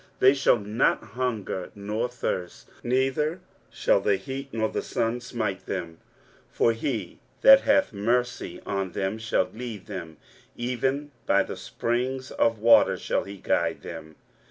23:049:010 0.19 0.19
They 0.21 0.33
shall 0.33 0.57
not 0.57 1.03
hunger 1.03 1.71
nor 1.75 2.09
thirst; 2.09 2.67
neither 2.81 3.39
shall 3.69 3.99
the 4.01 4.15
heat 4.15 4.49
nor 4.51 4.73
sun 4.81 5.19
smite 5.21 5.67
them: 5.67 5.99
for 6.49 6.71
he 6.73 7.19
that 7.41 7.61
hath 7.61 7.93
mercy 7.93 8.59
on 8.65 8.93
them 8.93 9.19
shall 9.19 9.47
lead 9.53 9.85
them, 9.85 10.17
even 10.57 11.11
by 11.27 11.43
the 11.43 11.55
springs 11.55 12.31
of 12.31 12.57
water 12.57 12.97
shall 12.97 13.25
he 13.25 13.37
guide 13.37 13.83
them. 13.83 14.15